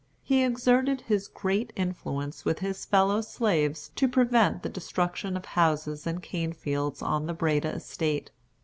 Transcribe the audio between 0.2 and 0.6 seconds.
He